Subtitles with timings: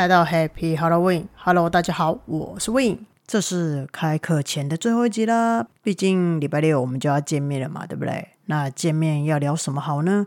[0.00, 5.66] 来到 Happy Halloween，Hello，大家好，我是 Win，这是开课前的最后一集啦。
[5.82, 8.28] 毕竟礼拜六我们就要见面了嘛，对不对？
[8.46, 10.26] 那见面要聊什么好呢？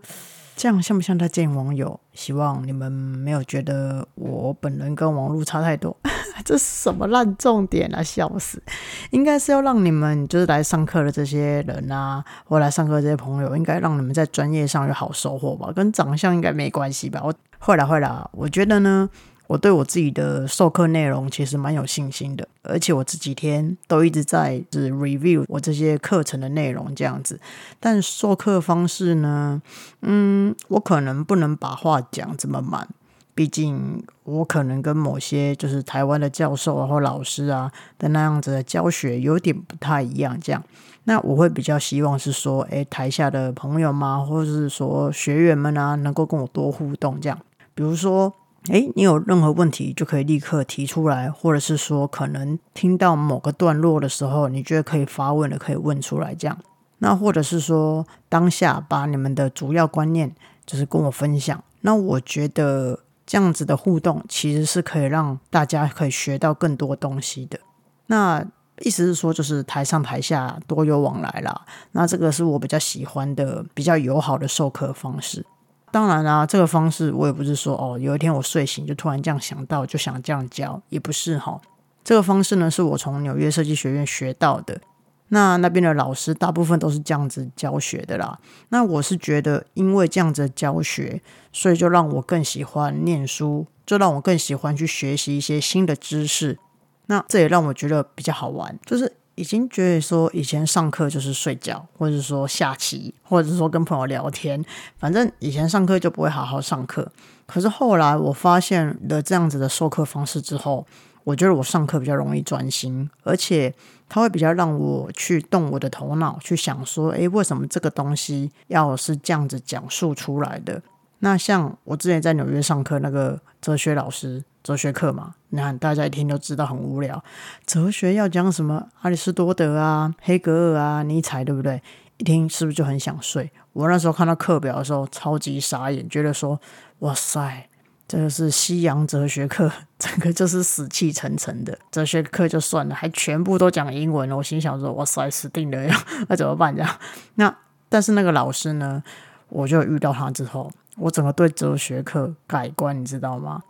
[0.56, 2.00] 这样像不像在见网友？
[2.14, 5.98] 希望你们没有觉得我本人跟网络差太多。
[6.46, 8.04] 这什么烂重点啊！
[8.04, 8.62] 笑死！
[9.10, 15.72] 应该是要让你们就是来上课的这些人啊，或来上课这些朋友，应该让你们在专业上有好收获吧？
[15.76, 17.20] 跟长相应该没关系吧？
[17.24, 19.10] 我会啦会啦，我觉得呢。
[19.48, 27.40] 我对我自己的授课内容其实蛮有信心的，而且我这几天都一直在是 review 我这些课程的内容这样子。
[27.80, 29.62] 但授课方式呢，
[30.02, 32.88] 嗯，我可能不能把话讲这么满，
[33.36, 40.40] 毕竟我可能跟某些就是台湾的教授啊或老师啊的那样子的教学有点不太一样。
[40.40, 40.64] 这样，
[41.04, 47.38] 那我会比较希望是说，诶，台下的朋友嘛，或者是说学员们啊，能够跟我多互动，这样，
[47.76, 48.34] 比如说。
[48.70, 56.58] 哎，你有任何问题就可以立刻提出来，或者是说可能听到某个段落的时候，你觉得可以发问的，可以问出来这样。
[57.00, 60.34] 那或者是说当下把你们的主要观念
[60.66, 61.62] 就是跟我分享。
[61.82, 67.60] 那我觉得这样子的互动其实是可以让大家可以学到更多东西的。
[68.08, 68.46] 那
[68.80, 71.66] 意思是说，就是台上台下多有往来啦。
[71.92, 75.46] 那这个是我比较喜欢的、比较友好的授课方式。
[75.94, 81.62] 当然啦，这个方式我也不是说哦，有一天我睡醒就突然这样想到，就想这样教，也不是哈。
[82.04, 84.82] 这个方式呢，是我从纽约设计学院学到的。
[85.28, 88.40] 那那边的老师大部分都是这样子教学的啦。
[88.70, 91.22] 那我是觉得，因为这样子教学，
[91.52, 96.58] 所以就让我更喜欢念书，就让我更喜欢去学习一些新的知识。
[97.06, 99.14] 那这也让我觉得比较好玩，就是。
[99.36, 104.64] 已经觉得说以前上课就是睡觉，或者说下棋，或者说跟朋友聊天，
[104.98, 107.12] 反正以前上课就不会好好上课。
[107.46, 110.86] 可是后来我发现了这样子的授课方式之后，
[111.24, 113.74] 我觉得我上课比较容易专心，而且
[114.08, 120.82] 它会比较让我去动我的头脑，去想说，诶，为什么这个东西要是这样子讲述出来的？
[121.20, 124.44] 那像我之前在纽约上课那个哲学老师。
[124.64, 127.24] 哲学课嘛，那大家一听就知道很无聊。
[127.66, 128.88] 哲学要讲什么？
[129.02, 131.82] 阿里士多德啊、黑格尔啊、尼采，对不对？
[132.18, 133.52] 一听是不是就很想睡？
[133.74, 136.60] 我那时候看到课表的时候，超级傻眼，觉得说
[137.00, 137.68] ：“哇塞，
[138.08, 141.78] 这个是西洋哲学课， 整个就是死气沉沉的。
[141.92, 145.88] 哲学课就算了，还全部都讲英文。”我心想说：“哇塞，死定了！
[146.28, 146.76] 那怎么办？
[146.76, 146.90] 这样？
[147.36, 147.56] 那
[147.90, 149.04] 但是那个老师呢，
[149.50, 153.62] 我就遇到他之后，我整个对哲学课改观，你知道吗？”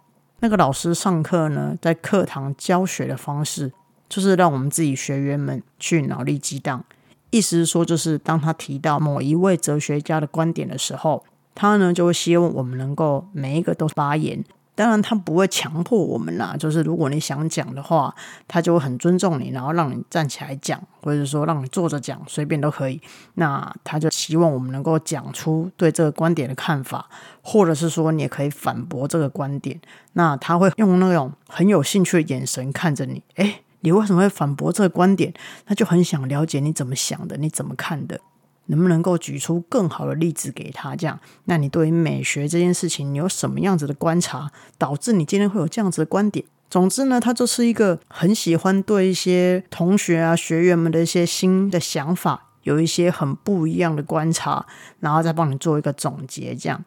[0.44, 3.72] 那个老师上课呢，在课堂教学的方式，
[4.10, 6.84] 就是让我们自己学员们去脑力激荡。
[7.30, 11.24] 意思是说，就是当他提到某一位哲学家的观点的时候，
[11.56, 14.44] 他呢就会希望我们能够每一个都发言。
[14.76, 16.56] 当然，他不会强迫我们啦。
[16.58, 18.14] 就是如果你想讲的话，
[18.48, 23.00] 他就会很尊重你，然后让你站起来讲，或者说让你坐着讲，随便都可以。
[23.36, 27.08] 那他就希望我们能够讲出对这个观点的看法，
[27.44, 29.80] 或者是说你也可以反驳这个观点。
[30.14, 35.32] 那他会用那种很有兴趣的眼神看着你，诶，你为什么会反驳这个观点？
[35.68, 38.20] 他就很想了解你怎么想的，你怎么看的。
[38.68, 40.96] 能不能够举出更好的例子给他？
[40.96, 46.46] 这样，那你对于美学这件事情，你有什么样子的观察，导致你今天会有这样子的观点？
[46.70, 54.66] 总之呢，他就是一个很喜欢对一些同学啊、学员们的一些新的想法，有一些很不一样的观察，
[55.00, 56.56] 然后再帮你做一个总结。
[56.56, 56.84] 这样，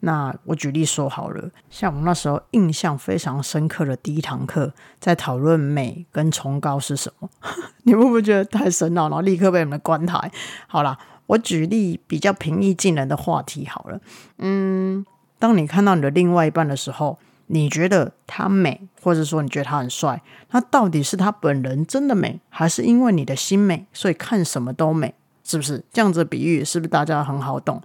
[0.00, 7.30] 那我举例说好了，像我们那时候印象非常深刻的第一堂课，在讨论美跟崇高是什么，
[7.84, 10.32] 你会不会觉得太深奥，然后立刻被你们关台？
[10.66, 10.98] 好了。
[11.28, 14.00] 我举例比较平易近人的话题好了，
[14.38, 15.06] 嗯，
[15.38, 25.14] 当你看到你的另外一半的时候，你觉得他美，或者说你觉得他很帅，那到底是他本人真的美，还是因为你的心美，所以看什么都美？
[25.44, 26.64] 是不是这样子比喻？
[26.64, 27.82] 是不是大家很好懂？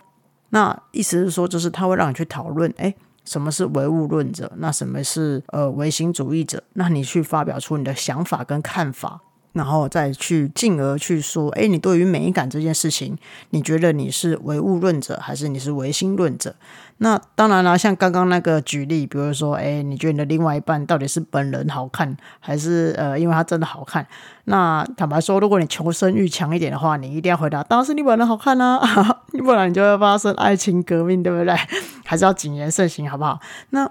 [0.50, 2.94] 那意思是说，就是他会让你去讨论，哎，
[3.25, 4.51] 什么是唯物论者？
[4.57, 6.63] 那什么是呃唯心主义者？
[6.74, 9.22] 那你去发表出你的想法跟看法。
[9.53, 13.17] 然后再去进而去说，哎，你对于美感这件事情，
[13.51, 16.55] 你觉得你是唯物论者还是你是唯心论者？
[16.97, 24.05] 那当然了，像刚刚那个举例，比如说，哎，你觉得你的另外一半到底是本人好看，还是呃，因为他真的好看？
[24.45, 28.79] 那坦白说，如果你求生欲强一点的话，你一定要回答，当然是你本人好看啊，
[29.44, 31.55] 不然你就会发生爱情革命，对不对？
[32.05, 33.39] 还是要谨言慎行，好不好？
[33.69, 33.89] 那。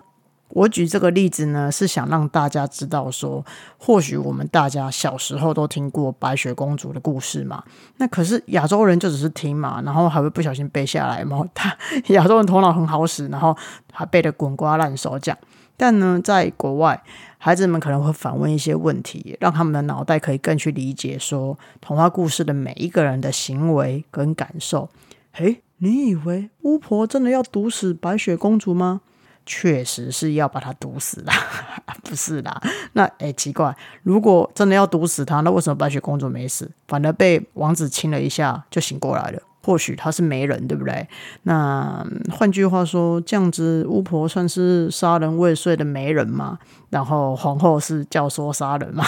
[0.53, 3.45] 我举这个例子呢，是想让大家知道说，
[3.79, 7.65] 或许我们大家小时候都听过白雪公主的故事嘛。
[7.97, 11.43] 那可是亚洲人就只是听嘛，然后还会不小心背下来嘛。
[11.55, 11.75] 他
[12.09, 13.57] 亚洲人头脑很好使，然后
[13.93, 15.39] 还背得滚瓜烂熟这样。
[15.77, 17.03] 但呢，在国外，
[17.39, 24.91] 孩子们可能会反问一些问题，让他们的脑袋可以更去理解说童话故事的每一个人的行为跟感受。
[25.33, 29.01] 嘿，你以为巫婆真的要毒死白雪公主吗？
[29.45, 31.33] 确实是要把她毒死啦，
[32.05, 32.61] 不是啦。
[32.93, 39.43] 那哎，奇怪，如果真的要毒死她，那为什么白雪公主没死，反而被王子亲了一下就醒过来了？
[39.65, 41.07] 或许他是媒人，对不对？
[41.45, 46.59] 那换句话说，这样子巫婆算是杀人未遂的媒人嘛？
[46.91, 49.05] 然后皇后是教唆杀人嘛？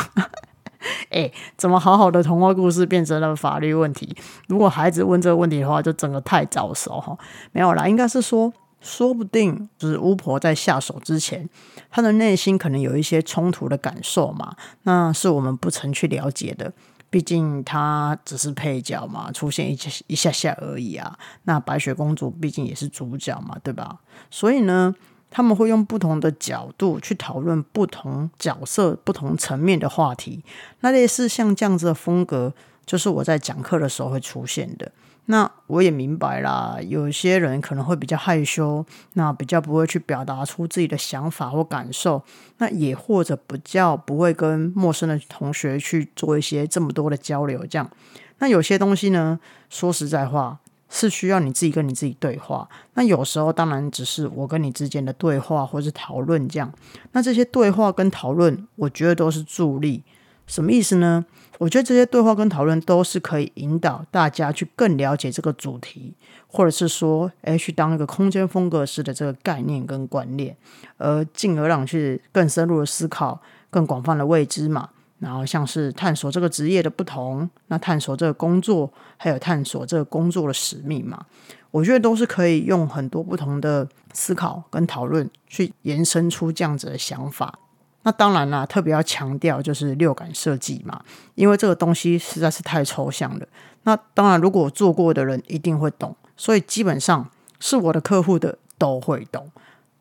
[1.11, 4.17] 哎，怎么好好的童话故事变成了法律问题？
[4.47, 7.19] 如果孩子问这个问题的话，就整个太早熟哈。
[7.51, 8.53] 没有啦，应该是说，
[8.85, 11.49] 说不定就是巫婆在下手之前，
[11.91, 14.55] 她的内心可能有一些冲突的感受嘛？
[14.83, 16.71] 那是我们不曾去了解的。
[17.09, 19.79] 毕竟她只是配角嘛，出现一
[20.09, 21.19] 一下下而已啊。
[21.45, 24.01] 那白雪公主毕竟也是主角嘛，对吧？
[24.31, 24.95] 所以呢，
[25.31, 30.43] 他们会用不同的角度去讨论不同角色、不同层面的话题。
[30.81, 32.53] 那类似像这样子的风格，
[32.85, 34.91] 就是我在讲课的时候会出现的。
[35.27, 38.85] 那我也明白啦，有些人可能会比较害羞，
[39.15, 42.23] 那比较不会去表达出自己的想法或感受，
[42.59, 47.65] 那也或者比较不会跟陌生的同学去做一些这么多的交流。
[47.67, 47.91] 这样，
[48.39, 49.41] 那有些东西呢，
[49.71, 50.59] 说实在话，
[50.91, 52.69] 是需要你自己跟你自己对话。
[52.93, 56.71] 那有时候当然只是我跟你之间的对话或是讨论这样。
[57.13, 60.03] 那这些对话跟讨论，我觉得都是助力。
[60.47, 61.25] 什么意思呢？
[61.59, 66.15] 我觉得这些对话跟讨论都是可以引导大家去更了解这个主题，
[66.47, 70.57] 或者是说，哎，去当一个空间风格式的这个概念跟观念，
[70.99, 73.41] 而进而让去更深入的思考
[73.71, 74.89] 更广泛的未知嘛。
[75.21, 81.25] 然后像是探索这个职业的不同，那探索这个工作，还有探索这个工作的使命嘛。
[81.71, 87.59] 我觉得都是可以用很多不同的思考跟讨论去延伸出这样子的想法。
[88.05, 91.03] 那当然啦，特别要强调就是六感设计嘛，
[91.35, 93.47] 因为这个东西实在是太抽象了。
[93.85, 99.51] 那当然，如果做过的人一定会懂，所以基本上是我的客户的都会懂。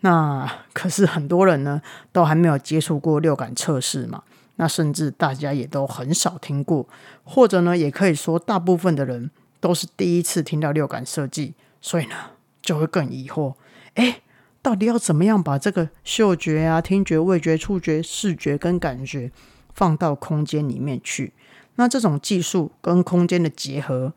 [0.01, 4.23] 那可是很多人呢，都还没有接触过六感测试嘛，
[4.57, 6.85] 那甚至大家也都很少听过，
[7.23, 12.15] 或者呢，也可以说大部分的人都是第一次听到六感设计，所以呢，
[12.61, 13.53] 就会更疑惑，
[13.95, 14.19] 哎。
[14.63, 19.29] 到底要怎么样把这个嗅觉啊、听觉、味觉、触觉、视觉跟感觉
[19.75, 21.33] 放到空间里面去？
[21.75, 24.13] 那这种技术跟空间的结合，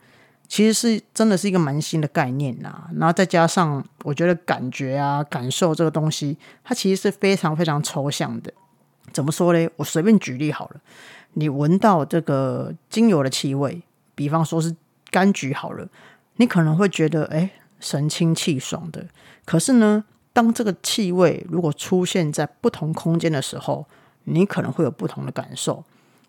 [0.46, 2.88] 其实是真的是一个蛮新的概念呐。
[2.94, 8.52] 然后再加上，我觉得感觉啊、感受这个东西，它其实是非常非常抽象的。
[9.12, 9.69] 怎么说嘞？
[9.76, 10.81] 我随便举例好了。
[11.32, 13.82] 你闻到这个精油的气味，
[14.14, 14.76] 比方说是
[15.10, 15.88] 柑橘好了，
[16.37, 17.50] 你可能会觉得哎，
[17.81, 19.06] 神清气爽的。
[19.44, 20.04] 可是呢？
[20.36, 23.86] 当这个气味如果出现在不同空间的时候，
[24.24, 25.82] 你可能会有不同的感受。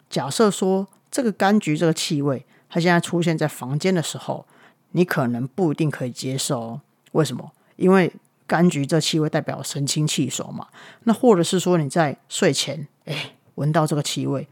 [0.10, 4.46] 假设说这个柑橘这个气味，它现在出现在房间的时候，
[4.92, 6.80] 你可能不一定可以接受。
[7.12, 7.52] 为什么？
[7.76, 8.10] 因为
[8.48, 10.68] 柑橘这气味代表神清气爽嘛。
[11.04, 14.48] 那或者是说你在睡前，哎，闻到这个气味，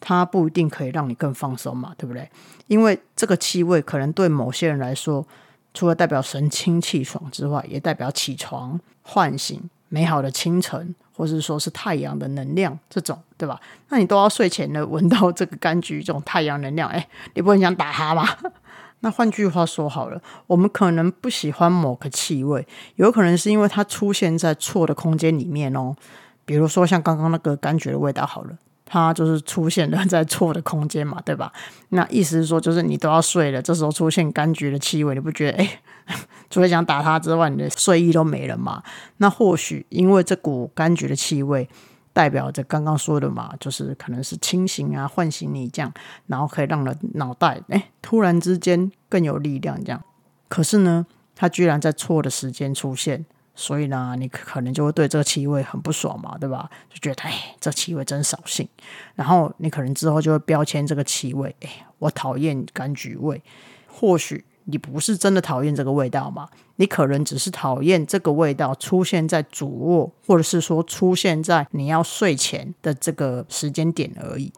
[0.00, 2.28] 它不一定可以让你更放松嘛，对不对？
[2.66, 5.24] 因为这个气味可能对某些人来说。
[5.72, 13.60] 除了代表神清气爽之外，也代表起床、唤醒、美好的清晨，或是说是太阳的能量，这种对吧？
[13.88, 18.26] 那你都要睡前呢，闻到这个柑橘这种太阳能量，哎，你不会想打哈吗？
[19.02, 25.96] 那换句话说好了，我们可能不喜欢某个气味，有可能是因为它出现在错的空间里面哦。
[26.44, 28.58] 比如说像刚刚那个柑橘的味道好了。
[28.92, 31.52] 它就是出现了在错的空间嘛，对吧？
[31.90, 35.80] 那意思是说，就是你都要睡了，这时候出现柑橘的气味，你不觉得哎，
[36.50, 38.82] 除了想打它之外，你的睡意都没了嘛？
[39.18, 41.68] 那或许因为这股柑橘的气味
[42.12, 45.92] 代表着刚刚说的嘛，就是可能是清醒啊，唤醒你这样，
[46.26, 50.02] 然后可以让人脑袋哎突然之间更有力量这样。
[50.48, 51.06] 可是呢，
[51.36, 53.24] 它居然在错的时间出现。
[53.60, 56.70] 所以呢，你可能就会对这个气味很不爽嘛，对吧？
[56.88, 58.66] 就觉得哎，这气味真扫兴。
[59.14, 63.42] 然后你可能之后就会标签这个气味，哎，我讨厌柑橘味。
[63.86, 74.50] 或许你不是真的讨厌这个味道嘛，你可能只是讨厌这个味道出现在主卧，或者是说出现在你要睡前的这个时间点而已。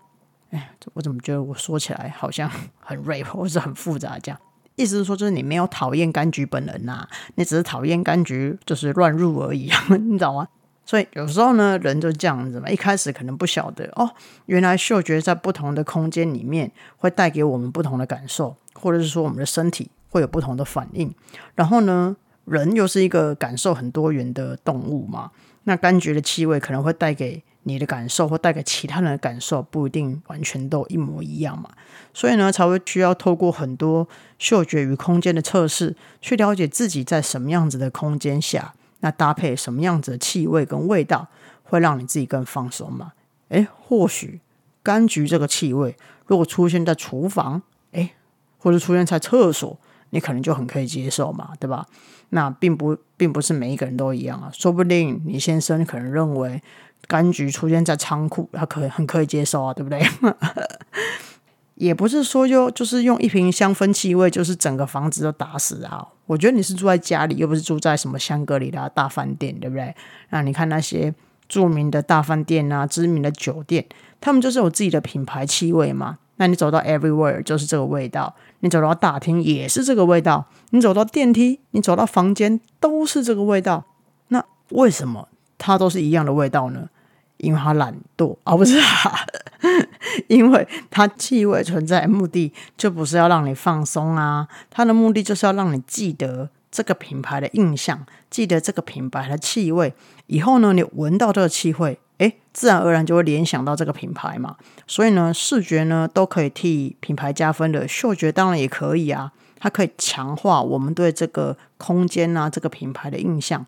[0.50, 4.40] 哎，我怎么觉得我说起来好像很 rap 或是很复杂这样？
[4.76, 10.48] 意思是说，就是你没有讨厌柑橘本人呐，你只是讨厌柑橘就是乱入而已， 你知道吗？
[10.84, 14.10] 所以有时候呢，人就这样子嘛，一开始可能不晓得哦，
[14.46, 21.14] 原来嗅觉在不同的空间里面会带给我们不同的感受，或者是说我们的身体会有不同的反应。
[21.54, 25.30] 然后呢，人又是一个感受很多元的动物嘛，
[25.64, 31.70] 那柑橘的气味可能会带给你的感受，或带给其他人的感受，不一定完全都一模一样嘛。
[32.12, 41.28] 所以呢，才会需要透过很多嗅觉与空间的测试，去了解自己在什么样子的空间下，那搭配什么样子的气味跟味道，
[41.62, 43.12] 会让你自己更放松嘛。
[43.48, 44.40] 诶，或许
[44.82, 48.12] 柑橘这个气味，如果出现在厨房，诶，
[48.58, 49.78] 或者出现在厕所。
[50.14, 51.86] 你可能就很可以接受嘛，对吧？
[52.28, 56.62] 那并不并不是每一个人都一样啊，说不定你先生可能认为
[57.08, 60.02] 柑橘出现在仓库，他可很可以接受啊，对不对？
[61.74, 66.06] 也不是说就就是用一瓶香氛气味，就是整个房子都打死啊。
[66.26, 69.94] 我觉得你是住在家里，又不是住在什么香格里拉大饭店，对不对？
[70.30, 71.12] 那你看那些
[71.48, 73.84] 著名的大饭店啊，知名的酒店，
[74.20, 76.18] 他们就是有自己的品牌气味嘛。
[76.36, 83.84] 那你走到 everywhere 就是这个味道，你走到大厅也是这个味道，你走到电梯，你走到房间都是这个味道。
[84.28, 85.28] 那为什么
[85.64, 86.88] 它都是一样的味道呢？
[87.36, 89.26] 因为它懒惰啊， 不是啊，
[90.26, 99.94] 因为它气味存在目的就不是要让你放松啊，它的目的就是要让你记得这个品牌的印象，记得这个品牌的气味，
[100.26, 101.98] 以后呢，你闻到这个气味。
[102.18, 113.66] 哎，自然而然就会联想到这个品牌嘛，所以呢，视觉呢都可以替品牌加分的，嗅觉当然也可以啊，它可以强化我们对这个空间啊、这个品牌的印象。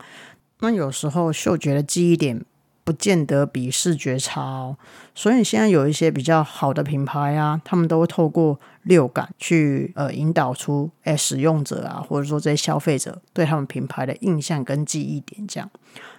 [0.65, 2.43] 那有时候嗅觉的记忆点
[2.85, 4.79] 不见得比视觉差哦，
[5.15, 15.69] 所以现在有一些比较好的品牌啊，他们都会透过六感去呃引导出哎使用者啊，或者说这些消费者对他们品牌的印象跟记忆点这样。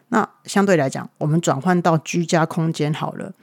[0.09, 3.33] 那相对来讲，我们转换到居家空间好了。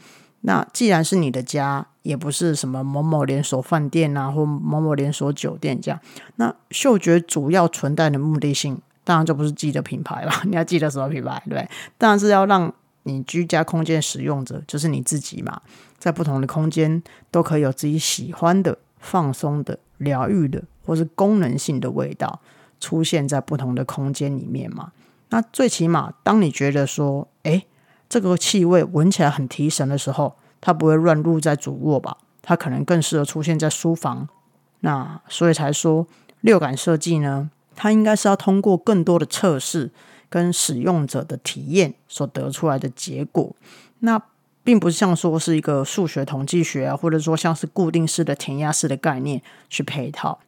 [0.42, 5.98] 那既然是你的家，也不是什么某某连锁饭店啊，或某某连锁酒店这样。
[6.36, 10.32] 那嗅觉主要存在的目的性，当然就不是记得品牌了。
[10.44, 11.42] 你要记得什么品牌？
[11.48, 11.68] 对，
[11.98, 12.72] 当然是要让
[13.04, 15.60] 你居家空间使用者，就是你自己嘛，
[15.98, 22.40] 在不同的空间都可以有自己喜欢的、放松的、疗愈的，或是功能性的味道
[22.80, 24.92] 出现在不同的空间里面嘛。
[25.30, 27.64] 那最起码，当你觉得说，哎，
[28.08, 32.18] 这个气味闻起来很提神的时候，它不会乱入在主卧吧？
[32.42, 34.28] 它可能更适合出现在书房。
[34.80, 36.06] 那所以才说
[36.40, 39.90] 六感设计呢，它应该是要通过更多的测试
[40.28, 43.54] 跟使用者的体验所得出来的结果。
[44.00, 44.20] 那
[44.64, 50.38] 并不像说是一个数学统计学啊，或者说像是固定式的填鸭式的概念去配套。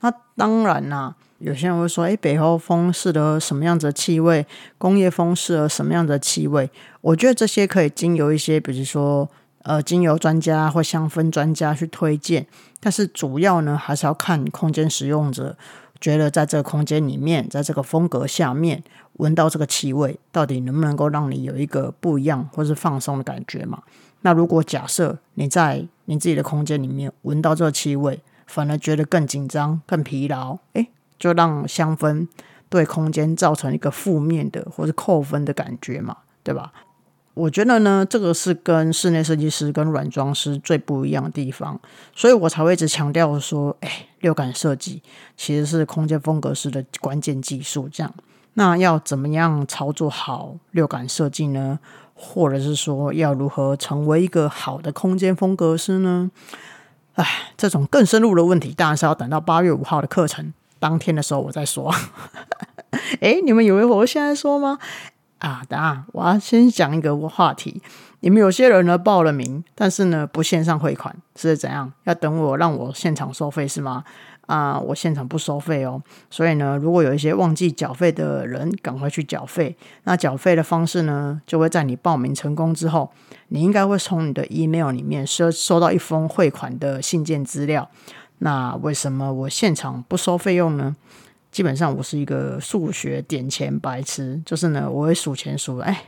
[0.00, 1.14] 那当然啦。
[1.38, 4.46] 有些人会说：“哎，北欧风适合什么样子的气味？
[4.78, 6.70] 工业风适合什么样的气味？”
[7.02, 9.28] 我觉得这些可以经由一些，比如说
[9.62, 12.46] 呃，精油专家或香氛专家去推荐。
[12.78, 15.56] 但是主要呢，还是要看空间使用者
[16.02, 18.82] 觉得在这个空间里面，在这个风格下面
[19.14, 23.82] 闻到这个气味，到底能不能够让你有一个不一样或是放松的感觉嘛？
[24.20, 30.88] 那如果假设你在你自己的空间里面闻到这个气味，反而觉得更紧张、更疲劳，哎。
[31.18, 32.26] 就让香氛
[32.68, 36.72] 对空间造成一个负面的或是扣分的感觉嘛，对吧？
[37.34, 41.80] 我觉得呢，这个是跟室内设计师跟软装师最不一样的地方，
[42.14, 45.02] 所以我才会一直强调说，哎，六感设计
[45.36, 47.88] 其实是空间风格师的关键技术。
[47.90, 48.12] 这样，
[48.54, 51.78] 那要怎么样操作好六感设计呢？
[52.14, 56.30] 或者是说，要如何成为一个好的空间风格师呢？
[57.14, 60.52] 哎，这种更深入的问题，当然是要等到八月五号的课程。
[60.78, 61.94] 当天的时候我再说，
[63.20, 64.78] 哎，你们以为我现在说吗？
[65.42, 67.82] 啊，等下我要先讲一个话题。
[68.20, 71.92] 你们有些人呢报了名，但是呢不线上汇款是怎样？
[72.04, 74.04] 要等我让我现场收费是吗？
[74.46, 76.00] 啊，我现场不收费哦。
[76.30, 79.76] 所以呢，如果有一些忘记缴费的人，赶快去缴费。
[80.04, 83.10] 那缴费的方式呢，就会在你报名成功之后，
[83.48, 87.90] 你应该会从你的 email 里面收收到一封汇款的信件资料。
[88.38, 90.94] 那为什么我现场不收费用呢？
[91.52, 96.04] 基本上我是一个数学点钱白痴，就是呢，我会数钱数，哎，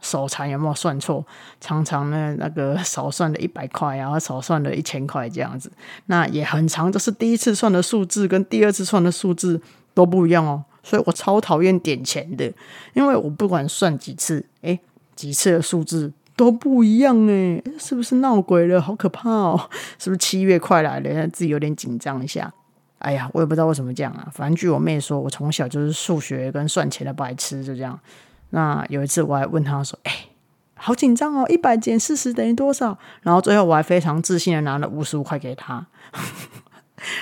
[0.00, 1.26] 手残有没有算错？
[1.60, 5.72] 常常呢，那个少算了一百块，然后少算了一千块这样子。
[6.06, 9.60] 那也很长，就是第一次算的数字跟第二次算的数字
[9.94, 10.62] 都不一样哦。
[10.82, 12.52] 所以我超讨厌点钱的，
[12.92, 14.78] 因为我不管算几次，哎，
[15.16, 16.12] 几次的数字。
[16.34, 18.80] 都不一样哎，是不是闹鬼了？
[18.80, 19.68] 好可怕哦！
[19.98, 21.28] 是不是七月快来了？
[21.28, 22.52] 自己有点紧张一下。
[23.02, 24.26] 哎呀，我也不知道为什么这样啊。
[24.32, 27.98] 反正据我妹说，我从小就是数学跟算钱的白痴，就这样。
[28.50, 30.26] 那有一次我还问她说：“哎，
[30.74, 35.86] 好紧张哦，一百减四十等于多少？”然后最后我还非常自信的拿了五十五块给她。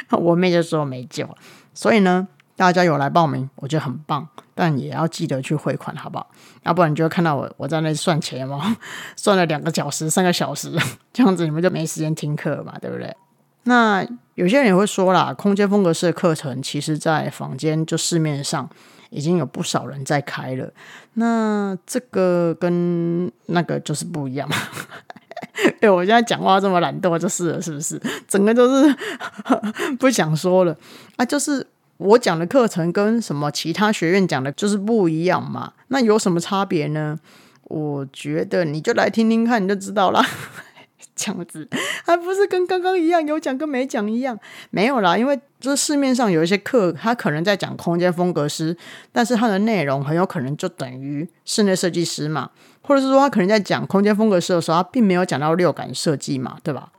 [0.10, 1.28] 我妹就说没救。
[1.74, 2.28] 所以呢。
[2.56, 6.30] 大家有来报名，我觉得很棒，但也要记得去汇款，好不好？
[6.64, 8.76] 要不然你就会看到我我在那算钱嘛，
[9.16, 10.70] 算了两个小时、三个小时，
[11.10, 13.16] 这样子你们就没时间听课嘛，对不对？
[13.64, 18.68] 那有些人也会说啦，空间风格式的课程，其实在坊间就市面上
[19.10, 20.72] 已经有不少人在开了。
[21.14, 24.56] 那这个跟那个就是不一样嘛。
[25.80, 28.00] 哎，我现在讲话这么懒惰就是了，是不是？
[28.28, 28.96] 整个都是
[29.98, 30.76] 不想说了
[31.16, 31.66] 啊，就是。
[32.00, 35.74] 我讲的课程跟什么其他学院讲的就是不一样嘛？
[35.88, 37.20] 那有什么差别呢？
[37.64, 40.24] 我觉得你就来听听看，你就知道了。
[41.20, 41.68] 这样子
[42.06, 44.38] 还不是跟刚刚一样，有讲跟没讲一样？
[44.70, 48.74] 没有啦，因为这市面上有一些课，他可能在讲空间风格师，
[49.12, 52.50] 但是他的内容很有可能就等于室内设计师嘛，
[52.80, 56.90] 或者是说他可能在讲空间风格师的时候，他并没有讲到六感设计嘛，对吧？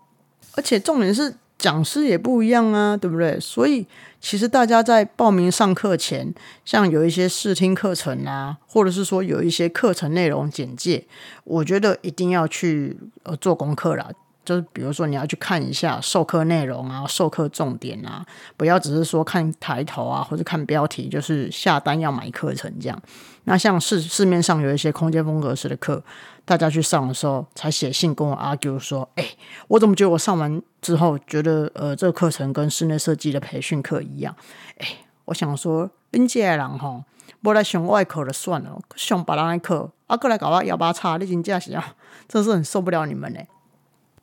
[0.56, 1.34] 而且重点是。
[1.62, 3.40] 讲师也不一样啊，对不对？
[3.40, 3.86] 所以
[4.20, 6.34] 其实大家在报名上课前，
[6.66, 11.06] 像有一些试听课程啊，或者是说有一些课程内容简介，
[11.44, 14.10] 我觉得一定要去呃做功课啦。
[14.44, 18.26] 就是比如说你要去看一下授课内容啊，授课重点啊，
[18.58, 23.00] 不要只是说看抬头啊，或者看标题，就是下单要买课程这样。
[23.44, 26.04] 那像市市面上有一些空间风格式的课，
[26.52, 29.26] 大家去上的时候才写信跟我 argue 说，哎，
[29.70, 34.36] 我怎么觉得我上完之后觉得呃这个课程跟室内设计的培训课一样？
[34.80, 34.86] 哎，
[35.24, 37.06] 我想说，恁这人吼，
[37.42, 41.96] 不来上外课就算了，上别人的课，啊，过来搞我幺八叉，你真正是啊，
[42.28, 43.40] 真是很受不了你们呢。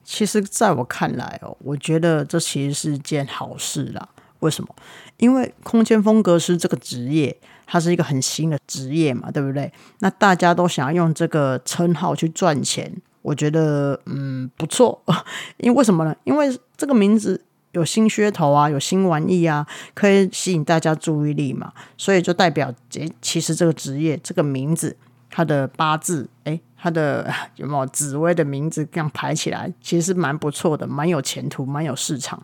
[0.05, 4.07] 其实，在我看来哦，我觉得这其实是件好事啦。
[4.41, 4.75] 为什么？
[5.17, 9.73] 因为空间风格师这个职业，它是一个很新的职业嘛，对不对？
[10.01, 12.93] 那大家都想要用这个称号去赚钱，
[13.23, 15.03] 我觉得嗯不错。
[15.59, 16.15] 因为什么呢？
[16.25, 24.97] 因为这个名字有新噱头啊，有新玩意啊，可以吸引大家注意力嘛，所以就代表这其实这个职业这个名字。
[25.31, 32.43] 他的八字，哎，他的 有没有紫薇的名字这样排起来，其实蛮不错的，蛮有前途，蛮有市场。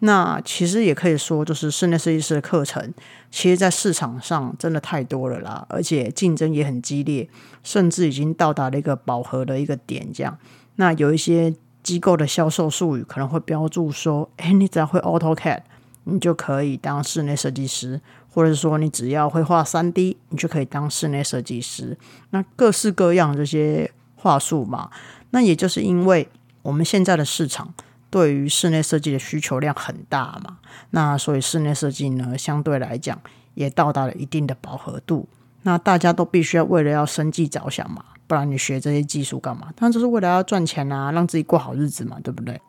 [0.00, 2.92] 那其实也可以说，就是室内设计师的课程，
[3.30, 7.28] 其实在市场上真的太多了啦，而且竞争也很激烈，
[7.62, 10.12] 甚至已经到达了一个饱和的一个点。
[10.12, 10.38] 这样，
[10.76, 15.60] 那有一些机构的销售术语可能会标注说，哎，你只要会 AutoCAD，
[16.04, 18.00] 你就可以当室内设计师。
[18.28, 21.96] 或者说，你只要会画三 D，你就可以当室内设计师。
[22.32, 24.90] 那各式各样这些话术嘛，
[25.30, 26.28] 那也就是因为
[26.60, 27.72] 我们现在的市场
[28.10, 30.58] 对于室内设计的需求量很大嘛，
[30.90, 33.18] 那所以室内设计呢，相对来讲
[33.54, 35.28] 也到达了一定的饱和度。
[35.62, 39.72] 那大家都必须要为了要生计着想嘛，不然你学这些技术干嘛？
[39.74, 42.60] 当然就是为了要赚钱啊，让自己过好日子嘛，对不对？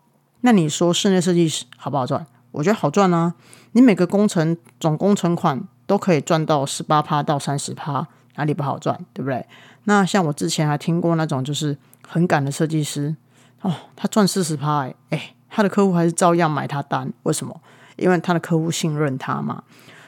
[0.41, 2.26] 那你说室内设计师好不好赚？
[2.52, 3.36] 我觉得好赚啊！
[3.73, 9.00] 你每个工程总工程款都可以赚到十八趴到三十趴，哪里不好赚？
[9.13, 9.45] 对不对？
[9.84, 13.15] 那像我之前还听过那种就是很赶的设计师
[13.62, 17.60] 哦，他赚四十趴，哎，他的客户还是照样买他单，为什么？
[17.96, 19.63] 因为他的客户信任他嘛。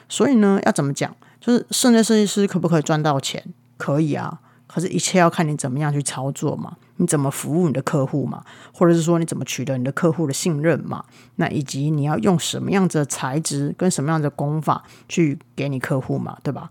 [0.08, 1.14] 所以呢，要怎么讲？
[1.40, 3.44] 就是室内设计师可不可以赚到钱？
[3.76, 4.40] 可以啊。
[4.72, 11.04] 可是，一切要看你怎么样去操作嘛，你怎么服务你的客户嘛，或者是说你怎么取得你的客户的信任嘛？
[11.34, 16.70] 那以及你要用什么样子的材质跟什么样的工法去给你客户嘛，对吧？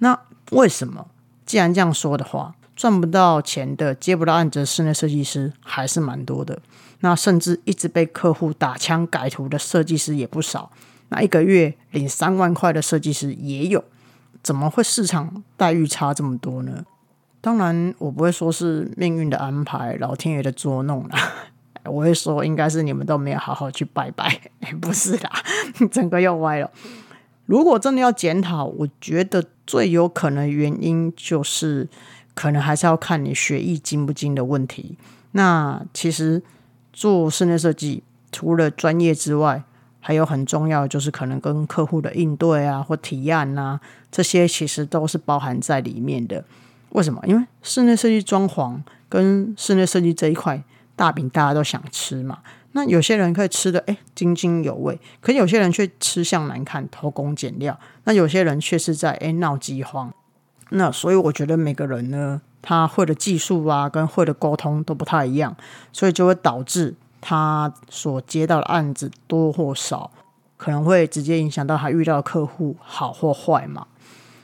[0.00, 1.06] 那为什么
[1.46, 6.60] 既然这样说的话，赚不到钱的、接不到案子室内设计师还是蛮多的？
[7.00, 10.70] 那甚至一直被客户打枪改图的设计师也不少。
[11.08, 13.82] 那一个月领三万块的设计师也有，
[14.44, 16.84] 怎么会市场待遇差这么多呢？
[17.40, 21.18] 当然，我不会说是命运的安排、老天爷的捉弄啦。
[21.82, 24.40] 我会说，应该是你们都没有好好去拜拜。
[24.80, 25.32] 不是啦，
[25.90, 26.70] 整个又歪了。
[27.46, 31.88] 如果真的要检讨，我觉得最有可能原因就是，
[32.38, 34.96] 可能还是要看你学艺精不精的问题。
[35.32, 36.40] 那其实
[36.92, 39.64] 做室内设计，除了专业之外，
[39.98, 43.80] 还有很重要的就是可能跟客户的应对啊，或提案啊，
[44.12, 46.44] 这些其实都是包含在里面的。
[46.90, 47.20] 为什么？
[47.26, 50.62] 因为室内设计装潢跟室内设计这一块
[50.94, 52.38] 大饼，大家都想吃嘛。
[52.70, 57.76] 那有些人可以吃的哎津津有味，可有些人却吃相难看、偷工减料。
[58.04, 60.14] 那有些人却是在哎闹饥荒。
[60.70, 65.56] 那所以我觉得每个人呢，他会的技术啊，跟会的沟通都不太一样，
[65.92, 70.10] 所以就会导致他所接到的案子多或少，
[70.56, 73.86] 可能会直接影响到他遇到的客户好或坏嘛。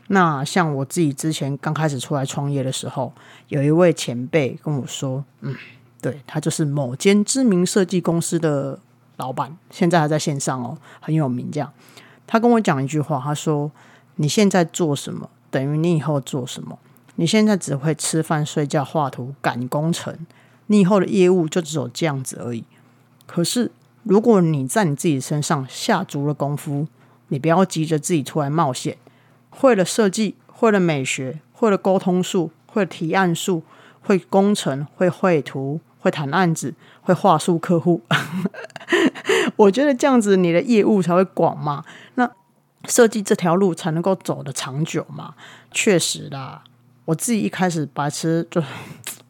[0.08, 3.12] 那像我自己之前刚开始出来创业的时候，
[3.48, 5.56] 有一位前辈跟我说：“嗯，
[6.02, 8.78] 对他就是某间知名设计公司的
[9.16, 11.50] 老板，现在还在线上哦，很有名。
[11.50, 11.72] 这样，
[12.26, 13.70] 他跟我讲一句话，他说
[14.16, 16.76] ：“你现在做什么，等于你以后做什么。
[17.14, 20.26] 你现在只会吃饭、睡觉、画图、赶工程，
[20.66, 22.64] 你以后的业务就只有这样子而已。
[23.24, 23.70] 可是，
[24.02, 26.88] 如果你在你自己身上下足了功夫，
[27.28, 28.96] 你不要急着自己出来冒险，
[29.50, 33.62] 会了设计，会了美学，会了沟通术，会提案术，
[34.02, 38.02] 会工程，会绘图。”会谈案子，会话术客户，
[39.56, 41.82] 我觉得这样子你的业务才会广嘛。
[42.16, 42.30] 那
[42.86, 45.34] 设计这条路才能够走得长久嘛。
[45.70, 46.62] 确实啦，
[47.04, 48.62] 我自己一开始白痴就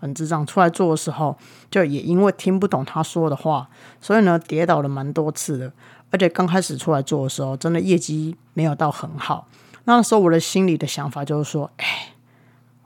[0.00, 1.36] 很智障，出来做的时候，
[1.70, 3.68] 就也因为听不懂他说的话，
[4.00, 5.72] 所以呢跌倒了蛮多次的。
[6.10, 9.46] 而且刚开始出来做的时候，真的业绩没有到很好。
[9.84, 12.10] 那时候我的心里的想法就是说，哎。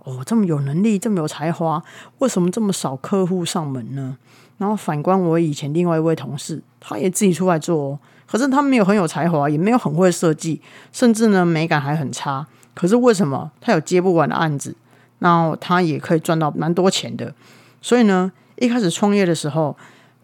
[0.05, 1.85] 哦，这么有能力，这么有才华，
[2.19, 4.17] 为什么这么少客户上门呢？
[4.57, 7.99] 然后反观我以前另外一位同事，他也自己出来做，
[8.31, 10.61] 可是他没有很有才华，也没有很会设计，
[10.93, 12.47] 甚至呢美感还很差。
[12.75, 14.77] 可是为什么他有接不完的案子，
[15.19, 17.35] 然后他也可以赚到蛮多钱的？
[17.81, 19.77] 所以呢，一开始创业的时候，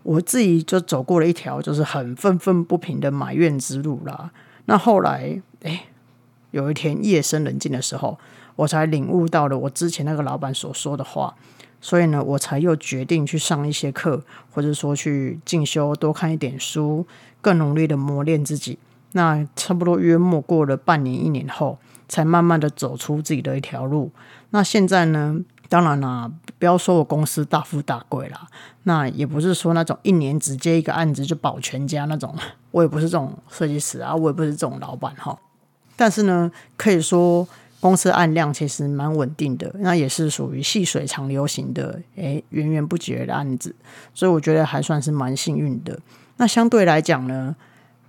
[0.02, 4.30] 我自己就走过了一条就是很愤愤不平的埋怨之路啦。
[4.66, 5.86] 那后来，哎，
[6.50, 8.18] 有一天夜深人静的时候。
[8.56, 11.34] 我才领悟到了我之前那个老板所说的话，
[11.84, 17.06] 所以呢，我才又决定去上一些课，或者说去进修，多看一点书，
[17.42, 18.78] 更努力的磨练自己。
[19.12, 24.10] 那差不多约莫过了半年、一年后，才慢慢的走出自己的一条路。
[24.48, 28.46] 那现在呢，当然啦，不要说我公司大富大贵啦，
[28.84, 32.34] 那也不是说那种一年只接一个案子就保全家那种，
[32.70, 35.38] 我也不是这种设计师啊，我也不是这种老板哈。
[35.96, 37.46] 但是呢，可以说。
[37.84, 43.76] 公司案量其实蛮稳定的，那也是属于细水长流型的，诶，源源不绝的案子，
[44.14, 46.00] 所以我觉得还算是蛮幸运的。
[46.38, 47.54] 那相对来讲呢，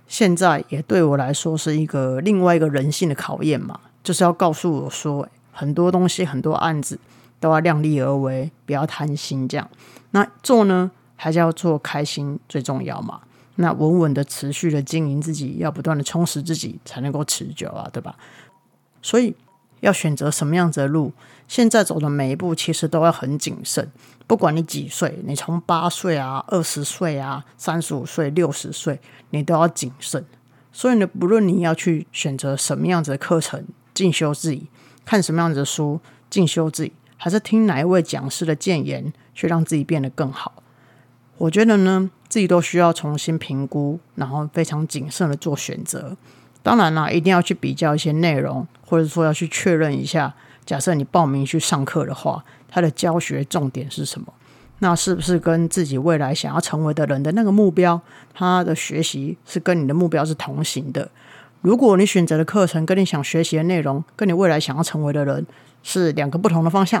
[0.08, 6.98] 现在也对我来说是一个另外一个人性的考验嘛，就是要告诉我说，很多东西、很多案子
[7.38, 9.46] 都要量力而为，不要贪心。
[9.46, 9.68] 这样，
[10.12, 13.20] 那做呢，还是要做开心最重要嘛。
[13.56, 18.16] 那稳稳的、持续的经营自己，要不断的充实自己，才能够持久啊，对吧？
[19.02, 19.36] 所以。
[19.80, 21.12] 要选择什么样子的路？
[21.48, 23.90] 现在走的每一步其实都要很谨慎。
[24.26, 30.24] 不管你几岁，你从八岁啊、二十岁啊、三十五岁、六十岁，你都要谨慎。
[30.72, 34.68] 所以呢，不论你要去选择什么样子的课程进修自己，
[35.04, 40.62] 看什么样子的书进修自己，还是听哪一位讲师的谏言去让自己变得更好，
[41.38, 46.16] 我觉得呢，自己都需要重新评估，然后非常谨慎的做选择。
[46.66, 50.34] 当然啦，一定要去比较一些内容，或者说要去确认一下。
[50.64, 54.26] 假设你报名去上课的话，它的教学重点是什么？
[54.80, 58.00] 那是不是跟自己未来想要成为的人的那个目标，
[58.34, 61.08] 他的学习是跟你的目标是同行的？
[61.60, 65.46] 如果你选择的课程跟你想学习的内容，跟你未来想要成为的人
[65.84, 67.00] 是两个不同的方向，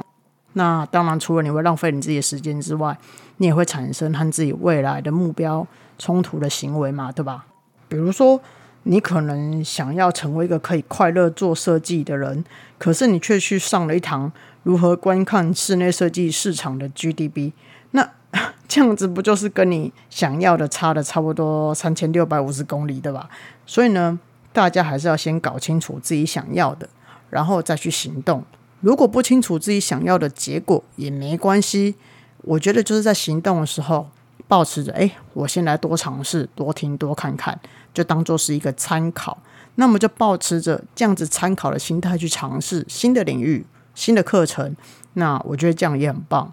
[0.52, 2.96] 那当然除了你会浪费你自己的时间之外，
[3.38, 5.66] 你也会产生和自己未来的目标
[5.98, 7.46] 冲突的行为嘛，对吧？
[7.88, 8.40] 比如说。
[8.88, 12.44] 你可能想要成为一个可以快乐做设计的人，
[12.78, 14.30] 可是你却去上了一堂
[14.62, 17.52] 如何观看室内设计市场的 GDB，
[17.90, 18.08] 那
[18.68, 23.28] 这样子不就是跟你想要的差的差不多三千六百五十公里，对吧？
[23.66, 24.20] 所以呢，
[24.52, 26.88] 大家还是要先搞清楚自己想要的，
[27.28, 28.44] 然后再去行动。
[28.80, 31.96] 如果不清楚自己想要的结果也没关系，
[32.42, 34.08] 我觉得就是在行动的时候。
[34.48, 37.58] 保持着，哎，我先来多尝试、多听、多看看，
[37.92, 39.38] 就当做是一个参考。
[39.76, 44.74] 那么就保持着这样子参考的心态去尝试新的领域、新的课程。
[45.14, 46.52] 那我觉得这样也很棒。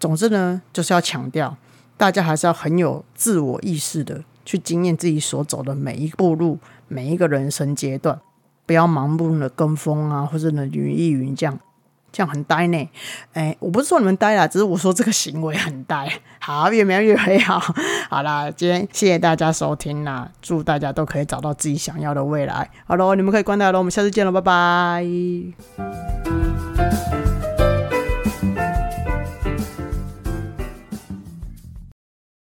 [0.00, 1.56] 总之呢，就是要强调，
[1.96, 8.20] 大家还是要很有自我意识的去经验自己所走的每一步路、每一个人生阶段，
[8.66, 11.60] 不要盲目的跟风啊，或者呢云亦云这样。
[12.10, 12.88] 这样很呆呢，
[13.32, 16.10] 哎，我不是说你们呆啦，只是我说这个行为很呆。
[16.40, 17.60] 好，越描越黑，好，
[18.08, 22.70] 好啦，今天谢谢大家收听啦，祝大家都可以找到自己想要的未来。
[22.86, 26.37] 好喽，你们可以关掉了，我们下次见了，拜拜。